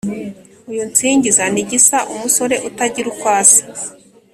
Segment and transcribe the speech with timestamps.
[0.71, 3.63] Uyu nsingiza ni Gisa umusore utagira uko asa